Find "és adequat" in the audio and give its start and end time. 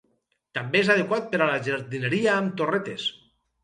0.85-1.29